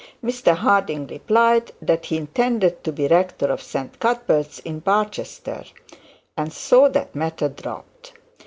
[0.25, 3.99] Mr Harding replied that he intended to be rector of St.
[3.99, 5.63] Cuthbert's in Barchester;
[6.35, 8.13] and so that matter dropped.